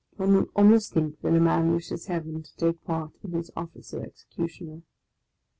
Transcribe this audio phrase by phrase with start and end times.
[0.17, 4.01] One would almost think that man wishes Heaven to take part in his office of
[4.03, 4.81] executioner.